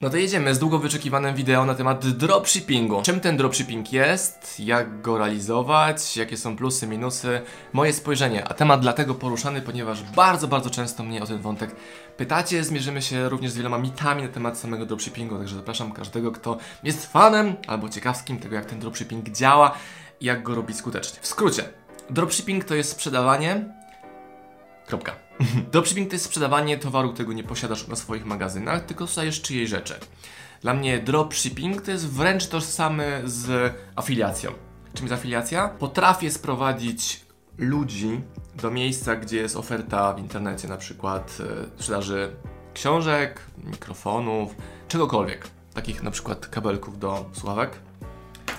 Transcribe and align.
No 0.00 0.10
to 0.10 0.16
jedziemy 0.16 0.54
z 0.54 0.58
długo 0.58 0.78
wyczekiwanym 0.78 1.34
wideo 1.34 1.64
na 1.64 1.74
temat 1.74 2.06
dropshippingu. 2.08 3.02
Czym 3.02 3.20
ten 3.20 3.36
dropshipping 3.36 3.92
jest, 3.92 4.60
jak 4.60 5.02
go 5.02 5.18
realizować, 5.18 6.16
jakie 6.16 6.36
są 6.36 6.56
plusy, 6.56 6.86
minusy, 6.86 7.40
moje 7.72 7.92
spojrzenie. 7.92 8.48
A 8.48 8.54
temat 8.54 8.80
dlatego 8.80 9.14
poruszany, 9.14 9.62
ponieważ 9.62 10.02
bardzo, 10.02 10.48
bardzo 10.48 10.70
często 10.70 11.04
mnie 11.04 11.22
o 11.22 11.26
ten 11.26 11.38
wątek 11.38 11.76
pytacie. 12.16 12.64
Zmierzymy 12.64 13.02
się 13.02 13.28
również 13.28 13.52
z 13.52 13.56
wieloma 13.56 13.78
mitami 13.78 14.22
na 14.22 14.28
temat 14.28 14.58
samego 14.58 14.86
dropshippingu, 14.86 15.38
także 15.38 15.56
zapraszam 15.56 15.92
każdego, 15.92 16.32
kto 16.32 16.58
jest 16.82 17.12
fanem 17.12 17.56
albo 17.66 17.88
ciekawskim 17.88 18.38
tego, 18.38 18.54
jak 18.54 18.64
ten 18.64 18.80
dropshipping 18.80 19.28
działa 19.28 19.74
i 20.20 20.24
jak 20.24 20.42
go 20.42 20.54
robić 20.54 20.76
skutecznie. 20.76 21.18
W 21.22 21.26
skrócie, 21.26 21.64
dropshipping 22.10 22.64
to 22.64 22.74
jest 22.74 22.90
sprzedawanie 22.90 23.77
Kropka. 24.88 25.16
Dropshipping 25.72 26.08
to 26.08 26.14
jest 26.14 26.24
sprzedawanie 26.24 26.78
towaru, 26.78 27.12
którego 27.12 27.32
nie 27.32 27.44
posiadasz 27.44 27.88
na 27.88 27.96
swoich 27.96 28.26
magazynach, 28.26 28.86
tylko 28.86 29.06
sprzedajesz 29.06 29.42
czyjej 29.42 29.68
rzeczy. 29.68 29.94
Dla 30.62 30.74
mnie 30.74 30.98
dropshipping 30.98 31.82
to 31.82 31.90
jest 31.90 32.08
wręcz 32.08 32.46
tożsamy 32.46 33.22
z 33.24 33.74
afiliacją. 33.96 34.52
Czym 34.94 35.06
jest 35.06 35.20
afiliacja? 35.20 35.68
Potrafię 35.68 36.30
sprowadzić 36.30 37.20
ludzi 37.58 38.20
do 38.54 38.70
miejsca, 38.70 39.16
gdzie 39.16 39.36
jest 39.36 39.56
oferta 39.56 40.14
w 40.14 40.18
internecie, 40.18 40.68
na 40.68 40.76
przykład 40.76 41.38
e, 41.40 41.80
sprzedaży 41.80 42.36
książek, 42.74 43.40
mikrofonów, 43.64 44.54
czegokolwiek. 44.88 45.46
Takich 45.74 46.02
na 46.02 46.10
przykład 46.10 46.46
kabelków 46.46 46.98
do 46.98 47.30
słuchawek 47.32 47.87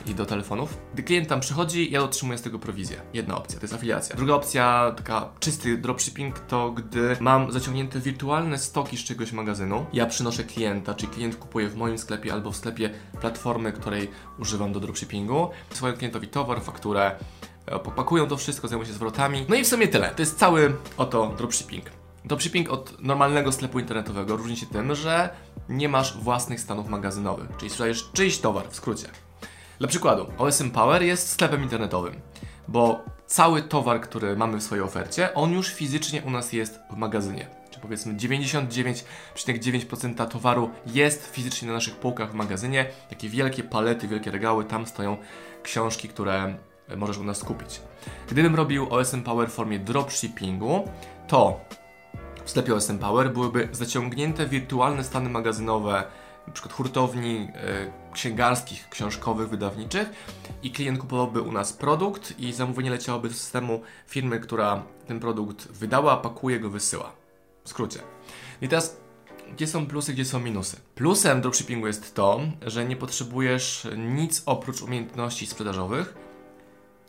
i 0.05 0.15
do 0.15 0.25
telefonów. 0.25 0.77
Gdy 0.93 1.03
klient 1.03 1.29
tam 1.29 1.39
przychodzi, 1.39 1.91
ja 1.91 2.03
otrzymuję 2.03 2.37
z 2.37 2.41
tego 2.41 2.59
prowizję. 2.59 3.01
Jedna 3.13 3.37
opcja, 3.37 3.59
to 3.59 3.63
jest 3.63 3.73
afiliacja. 3.73 4.15
Druga 4.15 4.33
opcja, 4.33 4.93
taka 4.97 5.29
czysty 5.39 5.77
dropshipping, 5.77 6.39
to 6.39 6.71
gdy 6.71 7.17
mam 7.19 7.51
zaciągnięte 7.51 7.99
wirtualne 7.99 8.57
stoki 8.57 8.97
z 8.97 9.03
czegoś 9.03 9.31
magazynu, 9.31 9.85
ja 9.93 10.05
przynoszę 10.05 10.43
klienta, 10.43 10.93
czyli 10.93 11.11
klient 11.11 11.35
kupuje 11.35 11.69
w 11.69 11.75
moim 11.75 11.97
sklepie 11.97 12.33
albo 12.33 12.51
w 12.51 12.55
sklepie 12.55 12.89
platformy, 13.21 13.71
której 13.71 14.11
używam 14.39 14.73
do 14.73 14.79
dropshippingu, 14.79 15.49
swoim 15.69 15.97
klientowi 15.97 16.27
towar, 16.27 16.61
fakturę, 16.61 17.15
e, 17.65 17.79
popakują 17.79 18.27
to 18.27 18.37
wszystko, 18.37 18.67
zajmują 18.67 18.87
się 18.87 18.93
zwrotami. 18.93 19.45
No 19.49 19.55
i 19.55 19.63
w 19.63 19.67
sumie 19.67 19.87
tyle. 19.87 20.09
To 20.09 20.21
jest 20.21 20.39
cały 20.39 20.75
oto 20.97 21.33
dropshipping. 21.37 21.85
Dropshipping 22.25 22.69
od 22.69 23.01
normalnego 23.01 23.51
sklepu 23.51 23.79
internetowego 23.79 24.37
różni 24.37 24.57
się 24.57 24.65
tym, 24.65 24.95
że 24.95 25.29
nie 25.69 25.89
masz 25.89 26.17
własnych 26.17 26.59
stanów 26.59 26.89
magazynowych, 26.89 27.49
czyli 27.57 27.69
sprzedajesz 27.69 28.09
czyjś 28.13 28.37
towar, 28.37 28.69
w 28.69 28.75
skrócie. 28.75 29.09
Dla 29.79 29.87
przykładu, 29.87 30.25
OSM 30.37 30.71
Power 30.71 31.03
jest 31.03 31.29
sklepem 31.29 31.63
internetowym, 31.63 32.21
bo 32.67 33.03
cały 33.27 33.61
towar, 33.61 34.01
który 34.01 34.35
mamy 34.35 34.57
w 34.57 34.63
swojej 34.63 34.83
ofercie, 34.83 35.33
on 35.33 35.51
już 35.51 35.73
fizycznie 35.73 36.21
u 36.21 36.29
nas 36.29 36.53
jest 36.53 36.79
w 36.91 36.95
magazynie. 36.95 37.47
Czy 37.71 37.79
powiedzmy 37.79 38.13
99,9% 38.13 40.27
towaru 40.27 40.69
jest 40.85 41.31
fizycznie 41.31 41.67
na 41.67 41.73
naszych 41.73 41.95
półkach 41.95 42.31
w 42.31 42.33
magazynie. 42.33 42.85
Takie 43.09 43.29
wielkie 43.29 43.63
palety, 43.63 44.07
wielkie 44.07 44.31
regały, 44.31 44.65
tam 44.65 44.85
stoją 44.85 45.17
książki, 45.63 46.07
które 46.07 46.55
możesz 46.97 47.17
u 47.17 47.23
nas 47.23 47.43
kupić. 47.43 47.81
Gdybym 48.29 48.55
robił 48.55 48.87
OSM 48.89 49.23
Power 49.23 49.49
w 49.49 49.53
formie 49.53 49.79
dropshippingu, 49.79 50.89
to 51.27 51.59
w 52.45 52.49
sklepie 52.49 52.75
OSM 52.75 52.97
Power 52.97 53.33
byłyby 53.33 53.69
zaciągnięte 53.71 54.45
wirtualne 54.45 55.03
stany 55.03 55.29
magazynowe 55.29 56.03
przykład 56.53 56.73
hurtowni 56.73 57.47
e, 57.53 58.11
księgarskich, 58.13 58.89
książkowych, 58.89 59.49
wydawniczych 59.49 60.09
i 60.63 60.71
klient 60.71 60.99
kupowałby 60.99 61.41
u 61.41 61.51
nas 61.51 61.73
produkt 61.73 62.39
i 62.39 62.53
zamówienie 62.53 62.89
leciałoby 62.89 63.27
do 63.27 63.33
systemu 63.33 63.81
firmy, 64.07 64.39
która 64.39 64.83
ten 65.07 65.19
produkt 65.19 65.67
wydała, 65.67 66.17
pakuje 66.17 66.59
go, 66.59 66.69
wysyła. 66.69 67.11
W 67.63 67.69
skrócie. 67.69 67.99
I 68.61 68.67
teraz 68.67 68.97
gdzie 69.53 69.67
są 69.67 69.87
plusy, 69.87 70.13
gdzie 70.13 70.25
są 70.25 70.39
minusy? 70.39 70.77
Plusem 70.95 71.41
dropshippingu 71.41 71.87
jest 71.87 72.15
to, 72.15 72.39
że 72.65 72.85
nie 72.85 72.95
potrzebujesz 72.95 73.87
nic 73.97 74.43
oprócz 74.45 74.81
umiejętności 74.81 75.47
sprzedażowych, 75.47 76.15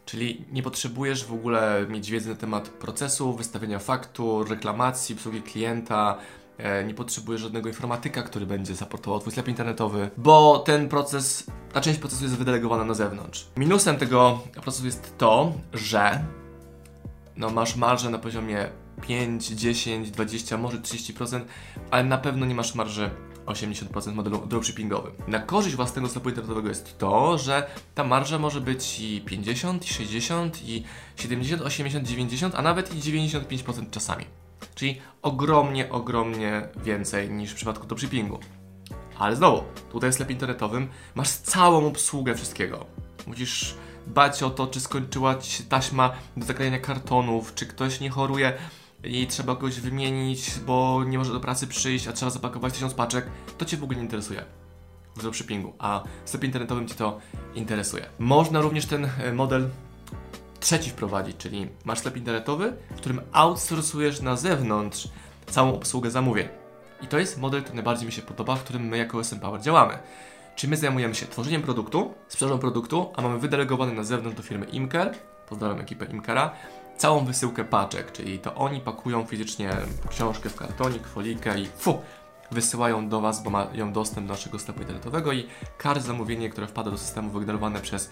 czyli 0.05 0.45
nie 0.53 0.63
potrzebujesz 0.63 1.25
w 1.25 1.33
ogóle 1.33 1.87
mieć 1.89 2.11
wiedzy 2.11 2.29
na 2.29 2.35
temat 2.35 2.69
procesu, 2.69 3.35
wystawienia 3.35 3.79
faktur, 3.79 4.49
reklamacji, 4.49 5.15
obsługi 5.15 5.43
klienta, 5.43 6.19
nie 6.87 6.95
potrzebujesz 6.95 7.41
żadnego 7.41 7.69
informatyka, 7.69 8.23
który 8.23 8.47
będzie 8.47 8.77
supportował 8.77 9.21
twój 9.21 9.33
sklep 9.33 9.49
internetowy, 9.49 10.11
bo 10.17 10.59
ten 10.59 10.89
proces, 10.89 11.47
ta 11.73 11.81
część 11.81 11.99
procesu 11.99 12.25
jest 12.25 12.37
wydelegowana 12.37 12.85
na 12.85 12.95
zewnątrz. 12.95 13.47
Minusem 13.57 13.97
tego 13.97 14.41
procesu 14.63 14.87
jest 14.87 15.19
to, 15.19 15.53
że 15.73 16.25
no, 17.37 17.51
masz 17.51 17.77
marżę 17.77 18.11
na 18.11 18.19
poziomie 18.19 18.69
5, 19.03 19.47
10, 19.47 20.11
20, 20.11 20.59
może 20.59 20.79
30%, 20.79 21.41
ale 21.91 22.05
na 22.05 22.19
pewno 22.19 22.47
nie 22.47 22.55
masz 22.55 22.75
marży 22.75 23.11
80% 23.47 24.13
w 24.13 24.15
modelu 24.15 24.47
dropshippingowym. 24.47 25.13
Na 25.29 25.39
korzyść 25.39 25.77
własnego 25.77 26.09
sklepu 26.09 26.29
internetowego 26.29 26.69
jest 26.69 26.99
to, 26.99 27.39
że 27.39 27.67
ta 27.95 28.05
marża 28.05 28.39
może 28.39 28.61
być 28.61 29.01
i 29.01 29.21
50, 29.21 29.85
i 29.91 29.95
60, 29.95 30.63
i 30.65 30.85
70, 31.17 31.63
80, 31.63 32.09
90, 32.09 32.55
a 32.55 32.63
nawet 32.63 32.95
i 32.95 32.99
95% 32.99 33.91
czasami. 33.91 34.25
Czyli 34.75 35.01
ogromnie, 35.23 35.91
ogromnie 35.91 36.69
więcej 36.85 37.31
niż 37.31 37.53
w 37.53 37.55
przypadku 37.55 37.87
dropshippingu. 37.87 38.39
Ale 39.19 39.37
znowu, 39.37 39.63
tutaj 39.93 40.11
w 40.11 40.15
sklepie 40.15 40.33
internetowym 40.33 40.89
masz 41.15 41.31
całą 41.31 41.87
obsługę 41.87 42.35
wszystkiego. 42.35 42.87
Musisz 43.27 43.75
bać 44.07 44.43
o 44.43 44.51
to, 44.51 44.67
czy 44.67 44.81
skończyła 44.81 45.35
ci 45.35 45.51
się 45.51 45.65
taśma 45.65 46.13
do 46.37 46.47
zaklejenia 46.47 46.79
kartonów, 46.79 47.55
czy 47.55 47.67
ktoś 47.67 48.01
nie 48.01 48.11
choruje 48.11 48.53
i 49.05 49.27
trzeba 49.27 49.55
kogoś 49.55 49.81
wymienić, 49.81 50.59
bo 50.67 51.05
nie 51.05 51.19
może 51.19 51.33
do 51.33 51.41
pracy 51.41 51.67
przyjść, 51.67 52.09
a 52.09 52.13
trzeba 52.13 52.31
zapakować 52.31 52.75
tysiąc 52.75 52.95
paczek. 52.95 53.27
To 53.59 53.65
Cię 53.65 53.77
w 53.77 53.85
ogóle 53.85 53.99
nie 53.99 54.05
interesuje 54.05 54.45
w 55.17 55.23
dropshippingu, 55.23 55.73
a 55.79 56.03
w 56.25 56.29
sklepie 56.29 56.47
internetowym 56.47 56.89
Cię 56.89 56.95
to 56.95 57.19
interesuje. 57.55 58.07
Można 58.19 58.61
również 58.61 58.87
ten 58.87 59.05
e, 59.19 59.33
model 59.33 59.69
trzeci 60.61 60.91
wprowadzić, 60.91 61.37
czyli 61.37 61.69
masz 61.85 61.99
sklep 61.99 62.17
internetowy, 62.17 62.73
w 62.91 62.97
którym 62.97 63.21
outsourcujesz 63.33 64.21
na 64.21 64.37
zewnątrz 64.37 65.09
całą 65.47 65.75
obsługę 65.75 66.11
zamówień. 66.11 66.49
I 67.03 67.07
to 67.07 67.19
jest 67.19 67.39
model, 67.39 67.63
który 67.63 67.77
najbardziej 67.77 68.07
mi 68.07 68.13
się 68.13 68.23
podoba, 68.23 68.57
w 68.57 68.65
którym 68.65 68.83
my 68.83 68.99
jako 68.99 69.21
SM 69.21 69.41
Power 69.41 69.61
działamy. 69.61 69.99
Czyli 70.57 70.71
my 70.71 70.77
zajmujemy 70.77 71.15
się 71.15 71.27
tworzeniem 71.27 71.63
produktu, 71.63 72.15
sprzedażą 72.29 72.59
produktu, 72.59 73.13
a 73.17 73.23
mamy 73.23 73.39
wydelegowane 73.39 73.93
na 73.93 74.05
zewnątrz 74.05 74.37
do 74.37 74.43
firmy 74.43 74.67
Imker, 74.67 75.15
pozdrawiam 75.49 75.81
ekipę 75.81 76.05
Imkera, 76.05 76.51
całą 76.97 77.25
wysyłkę 77.25 77.65
paczek, 77.65 78.13
czyli 78.13 78.39
to 78.39 78.55
oni 78.55 78.81
pakują 78.81 79.27
fizycznie 79.27 79.71
książkę 80.09 80.49
w 80.49 80.57
kartonik, 80.57 81.07
folikę 81.07 81.61
i 81.61 81.67
fu, 81.67 81.99
wysyłają 82.51 83.09
do 83.09 83.21
Was, 83.21 83.43
bo 83.43 83.51
mają 83.51 83.93
dostęp 83.93 84.27
do 84.27 84.33
naszego 84.33 84.59
sklepu 84.59 84.81
internetowego 84.81 85.33
i 85.33 85.47
każde 85.79 86.01
zamówienie, 86.01 86.51
które 86.51 86.67
wpada 86.67 86.91
do 86.91 86.99
systemu 86.99 87.31
wygenerowane 87.31 87.81
przez 87.81 88.11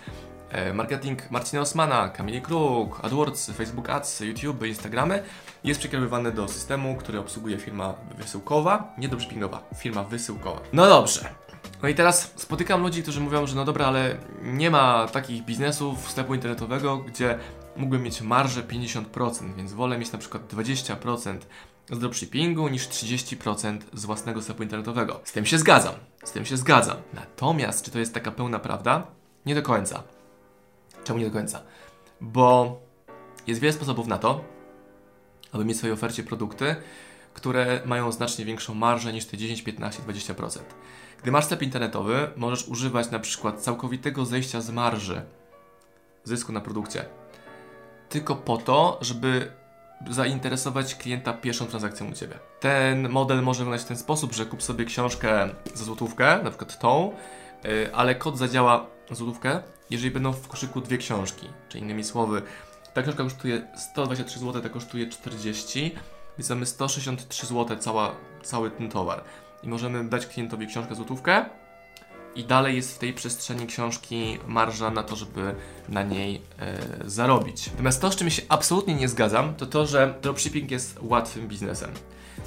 marketing 0.74 1.30
Marcina 1.30 1.62
Osmana, 1.62 2.08
Kamili 2.08 2.42
Kruk, 2.42 3.00
AdWords, 3.04 3.50
Facebook 3.50 3.90
Ads, 3.90 4.20
YouTube, 4.20 4.66
Instagramy 4.66 5.22
jest 5.64 5.80
przekierowywany 5.80 6.32
do 6.32 6.48
systemu, 6.48 6.96
który 6.96 7.18
obsługuje 7.18 7.58
firma 7.58 7.94
wysyłkowa, 8.18 8.94
nie 8.98 9.08
dropshippingowa, 9.08 9.62
firma 9.76 10.04
wysyłkowa. 10.04 10.60
No 10.72 10.88
dobrze. 10.88 11.34
No 11.82 11.88
i 11.88 11.94
teraz 11.94 12.32
spotykam 12.36 12.82
ludzi, 12.82 13.02
którzy 13.02 13.20
mówią, 13.20 13.46
że 13.46 13.56
no 13.56 13.64
dobra, 13.64 13.86
ale 13.86 14.16
nie 14.42 14.70
ma 14.70 15.06
takich 15.12 15.44
biznesów 15.44 16.10
sklepu 16.10 16.34
internetowego, 16.34 16.98
gdzie 16.98 17.38
mógłbym 17.76 18.02
mieć 18.02 18.20
marżę 18.20 18.62
50%, 18.62 19.54
więc 19.56 19.72
wolę 19.72 19.98
mieć 19.98 20.12
na 20.12 20.18
przykład 20.18 20.52
20% 20.52 21.38
z 21.90 21.98
dropshippingu 21.98 22.68
niż 22.68 22.88
30% 22.88 23.78
z 23.92 24.04
własnego 24.04 24.42
sklepu 24.42 24.62
internetowego. 24.62 25.20
Z 25.24 25.32
tym 25.32 25.46
się 25.46 25.58
zgadzam, 25.58 25.94
z 26.24 26.32
tym 26.32 26.44
się 26.44 26.56
zgadzam. 26.56 26.96
Natomiast 27.14 27.84
czy 27.84 27.90
to 27.90 27.98
jest 27.98 28.14
taka 28.14 28.30
pełna 28.30 28.58
prawda? 28.58 29.06
Nie 29.46 29.54
do 29.54 29.62
końca. 29.62 30.02
Czemu 31.08 31.18
nie 31.18 31.26
do 31.26 31.32
końca? 31.32 31.62
Bo 32.20 32.80
jest 33.46 33.60
wiele 33.60 33.72
sposobów 33.72 34.06
na 34.06 34.18
to, 34.18 34.44
aby 35.52 35.64
mieć 35.64 35.76
w 35.76 35.78
swojej 35.78 35.94
ofercie 35.94 36.22
produkty, 36.22 36.76
które 37.34 37.80
mają 37.84 38.12
znacznie 38.12 38.44
większą 38.44 38.74
marżę 38.74 39.12
niż 39.12 39.24
te 39.24 39.36
10, 39.36 39.62
15, 39.62 40.02
20%. 40.02 40.58
Gdy 41.22 41.30
masz 41.30 41.44
sklep 41.44 41.62
internetowy, 41.62 42.30
możesz 42.36 42.68
używać 42.68 43.10
na 43.10 43.18
przykład 43.18 43.60
całkowitego 43.60 44.24
zejścia 44.24 44.60
z 44.60 44.70
marży 44.70 45.22
zysku 46.24 46.52
na 46.52 46.60
produkcie. 46.60 47.04
Tylko 48.08 48.36
po 48.36 48.56
to, 48.56 48.98
żeby 49.00 49.52
zainteresować 50.10 50.94
klienta 50.94 51.32
pierwszą 51.32 51.66
transakcją 51.66 52.10
u 52.10 52.12
Ciebie. 52.12 52.38
Ten 52.60 53.08
model 53.08 53.42
może 53.42 53.58
wyglądać 53.58 53.84
w 53.84 53.88
ten 53.88 53.98
sposób, 53.98 54.34
że 54.34 54.46
kup 54.46 54.62
sobie 54.62 54.84
książkę 54.84 55.48
za 55.74 55.84
złotówkę, 55.84 56.40
na 56.42 56.50
przykład 56.50 56.78
tą, 56.78 57.12
yy, 57.64 57.94
ale 57.94 58.14
kod 58.14 58.38
zadziała 58.38 58.97
złotówkę, 59.14 59.62
jeżeli 59.90 60.10
będą 60.10 60.32
w 60.32 60.48
koszyku 60.48 60.80
dwie 60.80 60.98
książki. 60.98 61.48
Czy 61.68 61.78
innymi 61.78 62.04
słowy, 62.04 62.42
ta 62.94 63.02
książka 63.02 63.22
kosztuje 63.22 63.68
123 63.76 64.38
zł, 64.38 64.62
ta 64.62 64.68
kosztuje 64.68 65.08
40, 65.08 65.94
więc 66.38 66.50
mamy 66.50 66.66
163 66.66 67.46
zł 67.46 67.76
cała, 67.78 68.14
cały 68.42 68.70
ten 68.70 68.90
towar. 68.90 69.24
I 69.62 69.68
możemy 69.68 70.08
dać 70.08 70.26
klientowi 70.26 70.66
książkę 70.66 70.94
złotówkę 70.94 71.44
i 72.34 72.44
dalej 72.44 72.76
jest 72.76 72.94
w 72.94 72.98
tej 72.98 73.12
przestrzeni 73.12 73.66
książki 73.66 74.38
marża 74.46 74.90
na 74.90 75.02
to, 75.02 75.16
żeby 75.16 75.54
na 75.88 76.02
niej 76.02 76.42
e, 76.58 76.78
zarobić. 77.04 77.70
Natomiast 77.70 78.00
to, 78.00 78.12
z 78.12 78.16
czym 78.16 78.30
się 78.30 78.42
absolutnie 78.48 78.94
nie 78.94 79.08
zgadzam, 79.08 79.54
to 79.54 79.66
to, 79.66 79.86
że 79.86 80.14
dropshipping 80.22 80.70
jest 80.70 80.98
łatwym 81.02 81.48
biznesem. 81.48 81.90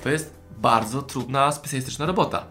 To 0.04 0.10
jest 0.10 0.34
bardzo 0.58 1.02
trudna, 1.02 1.52
specjalistyczna 1.52 2.06
robota. 2.06 2.46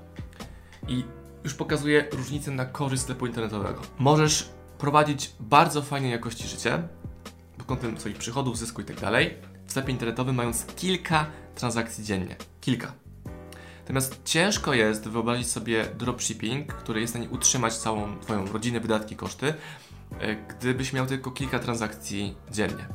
I 0.89 1.05
już 1.45 1.55
pokazuję 1.55 2.09
różnicę 2.13 2.51
na 2.51 2.67
korzyść 2.67 3.03
sklepu 3.03 3.27
internetowego. 3.27 3.83
Możesz 3.99 4.49
prowadzić 4.79 5.33
bardzo 5.41 5.83
fajnej 5.83 6.11
jakości 6.11 6.49
życie 6.49 6.83
pod 7.59 7.67
kątem 7.67 8.01
swoich 8.01 8.19
przychodów, 8.19 8.59
zysku 8.59 8.83
i 8.83 8.85
tak 8.85 8.97
w 9.67 9.71
sklepie 9.71 9.93
internetowym 9.93 10.35
mając 10.35 10.67
kilka 10.67 11.27
transakcji 11.55 12.05
dziennie. 12.05 12.37
Kilka. 12.61 12.93
Natomiast 13.81 14.21
ciężko 14.25 14.75
jest 14.75 15.09
wyobrazić 15.09 15.49
sobie 15.49 15.85
dropshipping, 15.85 16.73
który 16.73 17.01
jest 17.01 17.13
w 17.13 17.17
stanie 17.17 17.31
utrzymać 17.31 17.77
całą 17.77 18.19
Twoją 18.19 18.53
rodzinę, 18.53 18.81
wydatki, 18.81 19.17
koszty, 19.17 19.55
e, 20.21 20.37
gdybyś 20.37 20.93
miał 20.93 21.07
tylko 21.07 21.31
kilka 21.31 21.59
transakcji 21.59 22.37
dziennie. 22.51 22.89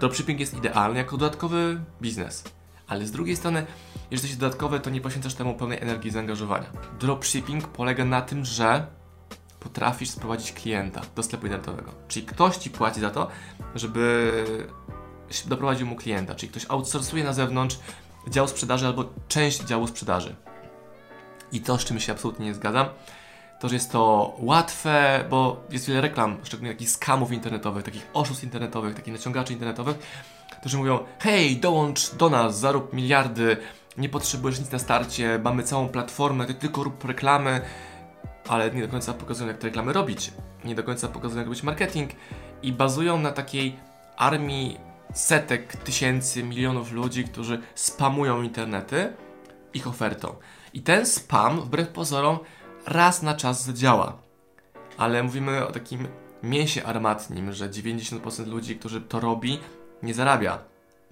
Dropshipping 0.00 0.40
jest 0.40 0.54
idealny 0.54 0.98
jako 0.98 1.16
dodatkowy 1.16 1.80
biznes, 2.02 2.44
ale 2.88 3.06
z 3.06 3.12
drugiej 3.12 3.36
strony, 3.36 3.66
jeżeli 4.10 4.10
jesteś 4.10 4.36
dodatkowy, 4.36 4.80
to 4.80 4.90
nie 4.90 5.00
poświęcasz 5.00 5.34
temu 5.34 5.54
pełnej 5.54 5.78
energii 5.80 6.08
i 6.08 6.12
zaangażowania. 6.12 6.66
Dropshipping 7.00 7.68
polega 7.68 8.04
na 8.04 8.22
tym, 8.22 8.44
że 8.44 8.86
potrafisz 9.60 10.10
sprowadzić 10.10 10.52
klienta 10.52 11.00
do 11.16 11.22
sklepu 11.22 11.46
internetowego. 11.46 11.92
Czyli 12.08 12.26
ktoś 12.26 12.56
ci 12.56 12.70
płaci 12.70 13.00
za 13.00 13.10
to, 13.10 13.28
żeby 13.74 14.32
doprowadził 15.46 15.86
mu 15.86 15.96
klienta, 15.96 16.34
czyli 16.34 16.50
ktoś 16.50 16.66
outsourcuje 16.68 17.24
na 17.24 17.32
zewnątrz 17.32 17.78
dział 18.28 18.48
sprzedaży 18.48 18.86
albo 18.86 19.04
część 19.28 19.64
działu 19.64 19.86
sprzedaży. 19.86 20.34
I 21.52 21.60
to, 21.60 21.78
z 21.78 21.84
czym 21.84 22.00
się 22.00 22.12
absolutnie 22.12 22.46
nie 22.46 22.54
zgadzam, 22.54 22.86
to, 23.60 23.68
że 23.68 23.74
jest 23.74 23.92
to 23.92 24.34
łatwe, 24.38 25.24
bo 25.30 25.64
jest 25.70 25.88
wiele 25.88 26.00
reklam, 26.00 26.36
szczególnie 26.42 26.72
takich 26.72 26.90
skamów 26.90 27.32
internetowych, 27.32 27.84
takich 27.84 28.06
oszustw 28.14 28.44
internetowych, 28.44 28.94
takich 28.94 29.12
naciągaczy 29.12 29.52
internetowych, 29.52 29.98
którzy 30.64 30.78
mówią: 30.78 30.98
hej, 31.18 31.56
dołącz 31.56 32.14
do 32.14 32.30
nas, 32.30 32.58
zarób 32.58 32.92
miliardy, 32.92 33.56
nie 33.98 34.08
potrzebujesz 34.08 34.58
nic 34.58 34.70
na 34.70 34.78
starcie, 34.78 35.40
mamy 35.44 35.62
całą 35.62 35.88
platformę, 35.88 36.46
ty 36.46 36.54
tylko 36.54 36.84
rób 36.84 37.04
reklamy, 37.04 37.60
ale 38.48 38.70
nie 38.70 38.82
do 38.82 38.88
końca 38.88 39.14
pokazują, 39.14 39.48
jak 39.48 39.58
te 39.58 39.66
reklamy 39.66 39.92
robić, 39.92 40.32
nie 40.64 40.74
do 40.74 40.82
końca 40.82 41.08
pokazują, 41.08 41.38
jak 41.38 41.46
robić 41.46 41.62
marketing 41.62 42.10
i 42.62 42.72
bazują 42.72 43.18
na 43.18 43.32
takiej 43.32 43.76
armii 44.16 44.78
setek, 45.14 45.76
tysięcy, 45.76 46.42
milionów 46.42 46.92
ludzi, 46.92 47.24
którzy 47.24 47.62
spamują 47.74 48.42
internety 48.42 49.12
ich 49.74 49.86
ofertą. 49.86 50.34
I 50.74 50.82
ten 50.82 51.06
spam, 51.06 51.60
wbrew 51.60 51.88
pozorom, 51.88 52.38
raz 52.86 53.22
na 53.22 53.34
czas 53.34 53.64
zadziała. 53.64 54.18
Ale 54.96 55.22
mówimy 55.22 55.66
o 55.66 55.72
takim 55.72 56.08
mięsie 56.42 56.84
armatnim, 56.84 57.52
że 57.52 57.70
90% 57.70 58.46
ludzi, 58.46 58.76
którzy 58.76 59.00
to 59.00 59.20
robi, 59.20 59.58
nie 60.04 60.14
zarabia. 60.14 60.58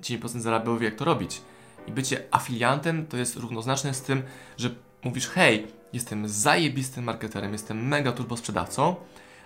10% 0.01 0.41
zarabia, 0.41 0.77
wie 0.79 0.85
jak 0.85 0.95
to 0.95 1.05
robić. 1.05 1.43
I 1.87 1.93
bycie 1.93 2.25
afiliantem 2.31 3.07
to 3.07 3.17
jest 3.17 3.37
równoznaczne 3.37 3.95
z 3.95 4.03
tym, 4.03 4.23
że 4.57 4.71
mówisz, 5.05 5.29
hej, 5.29 5.67
jestem 5.93 6.29
zajebistym 6.29 7.05
marketerem, 7.05 7.53
jestem 7.53 7.89
mega 7.89 8.13
turbo 8.13 8.37
sprzedawcą, 8.37 8.97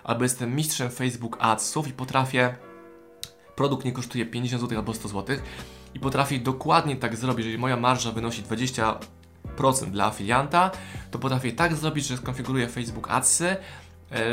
albo 0.04 0.22
jestem 0.22 0.54
mistrzem 0.54 0.90
Facebook 0.90 1.36
Adsów 1.40 1.88
i 1.88 1.92
potrafię 1.92 2.54
produkt 3.56 3.84
nie 3.84 3.92
kosztuje 3.92 4.26
50 4.26 4.62
zł 4.62 4.78
albo 4.78 4.94
100 4.94 5.08
zł 5.08 5.36
i 5.94 6.00
potrafię 6.00 6.38
dokładnie 6.38 6.96
tak 6.96 7.16
zrobić, 7.16 7.38
jeżeli 7.38 7.58
moja 7.58 7.76
marża 7.76 8.12
wynosi 8.12 8.42
20% 8.42 8.94
dla 9.90 10.04
afilianta, 10.06 10.70
to 11.10 11.18
potrafię 11.18 11.52
tak 11.52 11.74
zrobić, 11.74 12.06
że 12.06 12.16
skonfiguruję 12.16 12.68
Facebook 12.68 13.10
Adsy, 13.10 13.56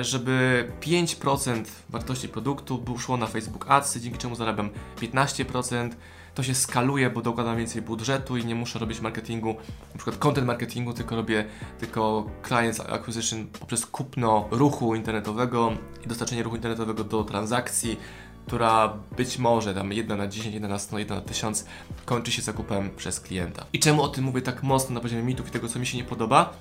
żeby 0.01 0.67
5% 0.81 1.63
wartości 1.89 2.29
produktu 2.29 2.77
było 2.77 2.97
szło 2.97 3.17
na 3.17 3.27
Facebook 3.27 3.65
Adsy, 3.69 4.01
dzięki 4.01 4.17
czemu 4.17 4.35
zarabiam 4.35 4.69
15%. 5.01 5.89
To 6.35 6.43
się 6.43 6.55
skaluje, 6.55 7.09
bo 7.09 7.21
dokładam 7.21 7.57
więcej 7.57 7.81
budżetu 7.81 8.37
i 8.37 8.45
nie 8.45 8.55
muszę 8.55 8.79
robić 8.79 9.01
marketingu, 9.01 9.55
na 9.91 9.95
przykład 9.97 10.17
content 10.17 10.47
marketingu, 10.47 10.93
tylko 10.93 11.15
robię 11.15 11.45
tylko 11.79 12.29
clients 12.47 12.79
acquisition 12.79 13.47
poprzez 13.47 13.85
kupno 13.85 14.47
ruchu 14.51 14.95
internetowego 14.95 15.71
i 16.05 16.07
dostarczenie 16.07 16.43
ruchu 16.43 16.55
internetowego 16.55 17.03
do 17.03 17.23
transakcji, 17.23 17.99
która 18.47 18.93
być 19.17 19.37
może 19.37 19.73
tam 19.73 19.93
1 19.93 20.17
na 20.17 20.27
10, 20.27 20.53
1 20.53 20.69
na 20.69 20.79
100, 20.79 20.99
1 20.99 21.17
na 21.17 21.23
1000 21.23 21.65
kończy 22.05 22.31
się 22.31 22.41
zakupem 22.41 22.89
przez 22.97 23.19
klienta. 23.19 23.65
I 23.73 23.79
czemu 23.79 24.01
o 24.01 24.07
tym 24.07 24.23
mówię 24.23 24.41
tak 24.41 24.63
mocno 24.63 24.93
na 24.93 24.99
poziomie 24.99 25.23
mitów 25.23 25.47
i 25.47 25.51
tego, 25.51 25.67
co 25.67 25.79
mi 25.79 25.85
się 25.85 25.97
nie 25.97 26.03
podoba, 26.03 26.53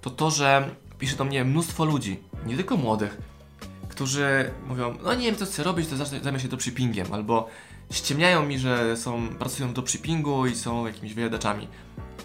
to 0.00 0.10
to, 0.10 0.30
że 0.30 0.70
pisze 0.98 1.16
do 1.16 1.24
mnie 1.24 1.44
mnóstwo 1.44 1.84
ludzi, 1.84 2.20
nie 2.46 2.56
tylko 2.56 2.76
młodych, 2.76 3.18
którzy 3.88 4.50
mówią, 4.68 4.98
no 5.02 5.14
nie 5.14 5.26
wiem 5.26 5.36
co 5.36 5.46
chcę 5.46 5.62
robić, 5.62 5.88
to 5.88 5.96
zacznę, 5.96 6.20
zajmę 6.20 6.40
się 6.40 6.48
dropshippingiem, 6.48 7.12
albo 7.12 7.48
ściemniają 7.90 8.46
mi, 8.46 8.58
że 8.58 8.96
są, 8.96 9.28
pracują 9.28 9.68
w 9.68 9.72
dropshippingu 9.72 10.46
i 10.46 10.54
są 10.54 10.86
jakimiś 10.86 11.14
wyjadaczami. 11.14 11.68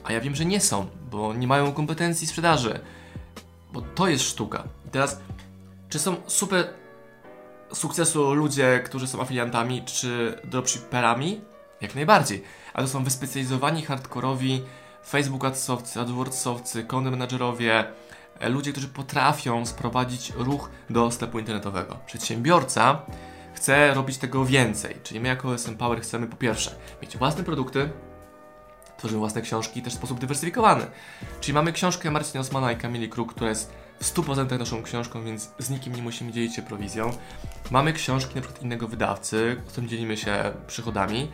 A 0.04 0.14
ja 0.14 0.22
wiem, 0.22 0.36
że 0.36 0.46
nie 0.46 0.60
są, 0.60 0.88
bo 1.12 1.34
nie 1.34 1.48
mają 1.48 1.74
kompetencji 1.74 2.28
sprzedaży. 2.28 2.80
Bo 3.74 3.82
to 3.82 4.08
jest 4.08 4.24
sztuka. 4.24 4.64
I 4.88 4.90
teraz, 4.90 5.20
czy 5.90 6.00
są 6.00 6.16
super 6.28 6.74
sukcesu 7.74 8.34
ludzie, 8.34 8.82
którzy 8.86 9.08
są 9.08 9.22
afiliantami 9.22 9.82
czy 9.86 10.40
dropshipperami? 10.44 11.42
Jak 11.82 11.96
najbardziej. 11.96 12.44
Ale 12.74 12.88
to 12.88 12.94
są 12.94 13.04
wyspecjalizowani, 13.04 13.82
hardkorowi 13.82 14.62
Facebook 15.08 15.46
Adsowcy, 15.46 16.00
AdWordsowcy, 16.00 16.84
content 16.84 17.18
managerowie, 17.18 17.86
ludzie, 18.50 18.72
którzy 18.72 18.88
potrafią 18.88 19.66
sprowadzić 19.66 20.34
ruch 20.36 20.70
do 20.90 21.12
sklepu 21.12 21.40
internetowego. 21.40 21.98
Przedsiębiorca 22.06 23.02
chce 23.54 23.94
robić 23.94 24.18
tego 24.18 24.46
więcej, 24.46 24.96
czyli 25.04 25.20
my 25.20 25.28
jako 25.28 25.54
SM 25.54 25.78
Power 25.78 26.02
chcemy 26.02 26.28
po 26.28 26.36
pierwsze 26.36 26.76
mieć 27.02 27.18
własne 27.18 27.44
produkty, 27.44 27.90
tworzymy 28.98 29.20
własne 29.20 29.42
książki 29.42 29.82
też 29.82 29.94
w 29.94 29.98
sposób 29.98 30.20
dywersyfikowany. 30.20 30.86
Czyli 31.42 31.54
mamy 31.54 31.74
książkę 31.74 32.12
Marcina 32.12 32.40
Osmana 32.40 32.72
i 32.72 32.78
Kamili 32.78 33.10
Kruk, 33.10 33.34
która 33.34 33.50
jest 33.50 33.74
w 34.00 34.14
100% 34.14 34.60
naszą 34.60 34.84
książką, 34.84 35.24
więc 35.24 35.52
z 35.60 35.70
nikim 35.70 35.96
nie 35.96 36.02
musimy 36.02 36.32
dzielić 36.32 36.56
się 36.56 36.62
prowizją. 36.62 37.12
Mamy 37.72 37.94
książki 37.94 38.36
na 38.36 38.42
przykład 38.42 38.64
innego 38.64 38.88
wydawcy, 38.88 39.62
z 39.68 39.72
którym 39.72 39.90
dzielimy 39.90 40.18
się 40.18 40.52
przychodami. 40.68 41.32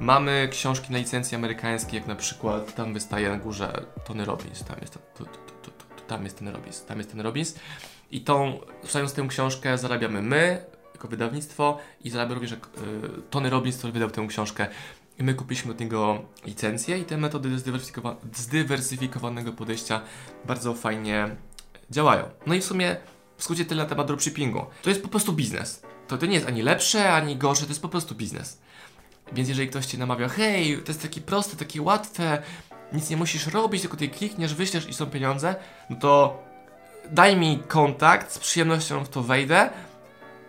Mamy 0.00 0.48
książki 0.50 0.92
na 0.92 0.98
licencji 0.98 1.34
amerykańskiej, 1.34 1.98
jak 1.98 2.08
na 2.08 2.14
przykład 2.14 2.74
tam 2.74 2.94
wystaje 2.94 3.28
na 3.28 3.36
górze 3.36 3.84
Tony 4.04 4.24
Robbins, 4.24 4.64
tam 4.64 4.76
jest, 4.80 4.92
tu, 4.92 5.24
tu, 5.24 5.24
tu, 5.24 5.57
tam 6.08 6.24
jest 6.24 6.38
Tony 6.38 6.52
Robbins, 6.52 6.84
tam 6.84 6.98
jest 6.98 7.10
Tony 7.10 7.22
Robbins. 7.22 7.54
I 8.10 8.20
tą, 8.20 8.60
sprzedając 8.82 9.12
tę 9.12 9.26
książkę 9.28 9.78
zarabiamy 9.78 10.22
my, 10.22 10.64
jako 10.94 11.08
wydawnictwo 11.08 11.78
i 12.04 12.10
zarabia 12.10 12.34
również 12.34 12.52
y, 12.52 12.58
Tony 13.30 13.50
Robbins, 13.50 13.78
który 13.78 13.92
wydał 13.92 14.10
tę 14.10 14.26
książkę. 14.28 14.66
I 15.18 15.22
my 15.22 15.34
kupiliśmy 15.34 15.70
od 15.70 15.80
niego 15.80 16.22
licencję 16.46 16.98
i 16.98 17.04
te 17.04 17.16
metody 17.16 17.50
zdywersyfikowanego 18.34 19.52
podejścia 19.52 20.00
bardzo 20.44 20.74
fajnie 20.74 21.36
działają. 21.90 22.24
No 22.46 22.54
i 22.54 22.60
w 22.60 22.64
sumie 22.64 22.96
w 23.36 23.42
skrócie 23.42 23.64
tyle 23.64 23.82
na 23.82 23.88
temat 23.88 24.06
dropshippingu. 24.06 24.66
To 24.82 24.90
jest 24.90 25.02
po 25.02 25.08
prostu 25.08 25.32
biznes. 25.32 25.82
To, 26.08 26.18
to 26.18 26.26
nie 26.26 26.34
jest 26.34 26.46
ani 26.46 26.62
lepsze, 26.62 27.12
ani 27.12 27.36
gorsze, 27.36 27.62
to 27.62 27.68
jest 27.68 27.82
po 27.82 27.88
prostu 27.88 28.14
biznes. 28.14 28.58
Więc 29.32 29.48
jeżeli 29.48 29.68
ktoś 29.68 29.86
Cię 29.86 29.98
namawia, 29.98 30.28
hej, 30.28 30.78
to 30.78 30.88
jest 30.88 31.02
takie 31.02 31.20
proste, 31.20 31.56
takie 31.56 31.82
łatwe, 31.82 32.42
nic 32.92 33.10
nie 33.10 33.16
musisz 33.16 33.46
robić, 33.46 33.80
tylko 33.80 33.96
Ty 33.96 34.08
klikniesz, 34.08 34.54
wyślesz 34.54 34.88
i 34.88 34.94
są 34.94 35.06
pieniądze, 35.06 35.56
no 35.90 35.96
to 35.96 36.42
daj 37.10 37.36
mi 37.36 37.58
kontakt, 37.68 38.32
z 38.32 38.38
przyjemnością 38.38 39.04
w 39.04 39.08
to 39.08 39.22
wejdę. 39.22 39.70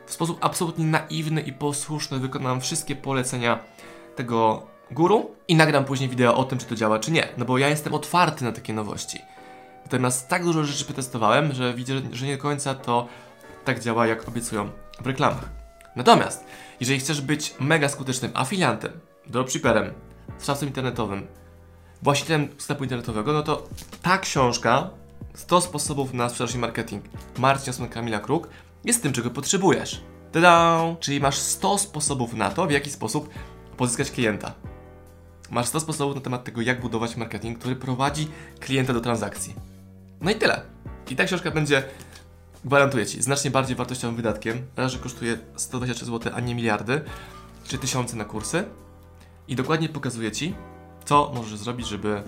W 0.06 0.14
sposób 0.14 0.38
absolutnie 0.42 0.86
naiwny 0.86 1.42
i 1.42 1.54
posłuszny 1.54 2.20
wykonam 2.20 2.62
wszystkie 2.62 2.96
polecenia 2.96 3.60
tego 4.16 4.68
guru 4.92 5.36
i 5.48 5.56
nagram 5.56 5.86
później 5.86 6.10
wideo 6.10 6.36
o 6.36 6.44
tym, 6.44 6.60
czy 6.60 6.66
to 6.66 6.76
działa, 6.76 7.00
czy 7.00 7.12
nie. 7.12 7.28
No 7.38 7.46
bo 7.46 7.58
ja 7.58 7.70
jestem 7.70 7.94
otwarty 7.94 8.44
na 8.44 8.52
takie 8.52 8.74
nowości. 8.74 9.22
Natomiast 9.84 10.28
tak 10.28 10.44
dużo 10.44 10.64
rzeczy 10.64 10.86
przetestowałem, 10.86 11.54
że 11.54 11.74
widzę, 11.74 11.94
że 12.12 12.26
nie 12.26 12.38
do 12.38 12.42
końca 12.42 12.76
to 12.76 13.08
tak 13.66 13.80
działa, 13.80 14.08
jak 14.08 14.28
obiecują 14.28 14.70
w 15.02 15.08
reklamach. 15.08 15.50
Natomiast, 15.96 16.46
jeżeli 16.80 17.00
chcesz 17.00 17.22
być 17.22 17.56
mega 17.60 17.90
skutecznym 17.90 18.32
afiliantem, 18.34 18.92
dropshipperem, 19.28 19.94
sprzedawcą 20.38 20.66
internetowym, 20.66 21.28
właścicielem 22.02 22.48
sklepu 22.58 22.84
internetowego, 22.84 23.34
no 23.34 23.44
to 23.44 23.68
ta 24.02 24.18
książka 24.18 24.90
100 25.34 25.62
sposobów 25.62 26.14
na 26.14 26.30
sprzedaż 26.30 26.56
i 26.56 26.58
marketing 26.58 27.06
Marcin 27.38 27.70
Osman 27.70 27.90
Kamila 27.90 28.20
Kruk 28.20 28.50
jest 28.86 29.04
tym, 29.04 29.14
czego 29.14 29.30
potrzebujesz. 29.30 30.02
Tada! 30.32 30.82
Czyli 31.00 31.20
masz 31.20 31.38
100 31.38 31.78
sposobów 31.78 32.34
na 32.34 32.50
to, 32.50 32.68
w 32.68 32.72
jaki 32.72 32.90
sposób 32.90 33.30
pozyskać 33.78 34.12
klienta. 34.12 34.54
Masz 35.52 35.68
100 35.68 35.80
sposobów 35.80 36.16
na 36.16 36.22
temat 36.22 36.44
tego, 36.44 36.62
jak 36.62 36.82
budować 36.82 37.16
marketing, 37.16 37.60
który 37.60 37.76
prowadzi 37.76 38.28
klienta 38.60 38.94
do 38.94 39.02
transakcji. 39.02 39.56
No 40.22 40.32
i 40.32 40.36
tyle. 40.36 40.62
I 41.10 41.16
ta 41.16 41.26
książka 41.26 41.52
będzie, 41.52 41.84
gwarantuję 42.66 43.06
Ci, 43.06 43.22
znacznie 43.22 43.52
bardziej 43.52 43.76
wartościowym 43.76 44.16
wydatkiem. 44.16 44.66
Raz, 44.78 44.92
że 44.92 45.00
kosztuje 45.00 45.38
123 45.56 46.06
zł, 46.06 46.34
a 46.36 46.40
nie 46.40 46.56
miliardy, 46.56 47.02
czy 47.68 47.78
tysiące 47.78 48.16
na 48.16 48.26
kursy. 48.26 48.64
I 49.48 49.56
dokładnie 49.56 49.90
pokazuje 49.90 50.32
Ci, 50.32 50.56
co 51.10 51.32
możesz 51.36 51.60
zrobić, 51.60 51.88
żeby 51.88 52.24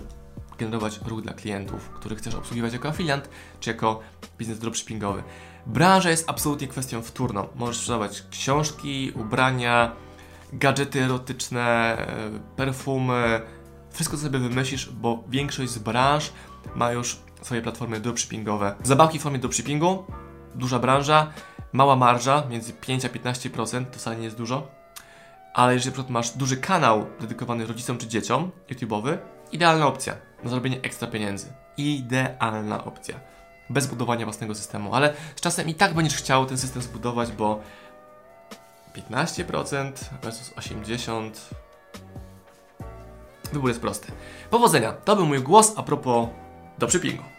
generować 0.58 1.00
ruch 1.06 1.22
dla 1.22 1.32
klientów, 1.32 1.88
których 1.88 2.18
chcesz 2.18 2.34
obsługiwać 2.34 2.72
jako 2.72 2.88
afiliant, 2.88 3.28
czy 3.60 3.70
jako 3.70 4.00
biznes 4.38 4.58
dropshippingowy. 4.58 5.22
Branża 5.66 6.10
jest 6.10 6.30
absolutnie 6.30 6.68
kwestią 6.68 7.02
wtórną. 7.02 7.48
Możesz 7.54 7.76
sprzedawać 7.76 8.22
książki, 8.30 9.12
ubrania, 9.14 9.92
gadżety 10.52 11.02
erotyczne, 11.02 11.96
e, 11.98 12.30
perfumy, 12.56 13.40
wszystko 13.90 14.16
co 14.16 14.22
sobie 14.22 14.38
wymyślisz, 14.38 14.90
bo 14.90 15.24
większość 15.28 15.70
z 15.70 15.78
branż 15.78 16.32
ma 16.74 16.92
już 16.92 17.18
swoje 17.42 17.62
platformy 17.62 18.00
dropshippingowe. 18.00 18.74
Zabawki 18.82 19.18
w 19.18 19.22
formie 19.22 19.38
dropshippingu, 19.38 20.04
duża 20.54 20.78
branża, 20.78 21.32
mała 21.72 21.96
marża, 21.96 22.42
między 22.50 22.72
5 22.72 23.04
a 23.04 23.08
15%, 23.08 23.84
to 23.84 23.98
wcale 23.98 24.16
nie 24.16 24.24
jest 24.24 24.36
dużo. 24.36 24.81
Ale 25.54 25.74
jeżeli 25.74 25.96
masz 26.08 26.30
duży 26.30 26.56
kanał 26.56 27.06
dedykowany 27.20 27.66
rodzicom 27.66 27.98
czy 27.98 28.06
dzieciom, 28.06 28.50
YouTube'owy, 28.70 29.18
idealna 29.52 29.86
opcja 29.86 30.16
na 30.44 30.50
zarobienie 30.50 30.80
ekstra 30.82 31.08
pieniędzy. 31.08 31.52
Idealna 31.76 32.84
opcja. 32.84 33.20
Bez 33.70 33.86
budowania 33.86 34.24
własnego 34.24 34.54
systemu, 34.54 34.94
ale 34.94 35.14
z 35.36 35.40
czasem 35.40 35.68
i 35.68 35.74
tak 35.74 35.94
będziesz 35.94 36.16
chciał 36.16 36.46
ten 36.46 36.58
system 36.58 36.82
zbudować, 36.82 37.32
bo 37.32 37.60
15% 38.94 39.92
versus 40.22 40.52
80%. 40.54 41.30
Wybór 43.52 43.70
jest 43.70 43.80
prosty. 43.80 44.12
Powodzenia. 44.50 44.92
To 44.92 45.16
był 45.16 45.26
mój 45.26 45.40
głos 45.40 45.72
a 45.76 45.82
propos 45.82 46.28
do 46.78 46.86
przypingu. 46.86 47.31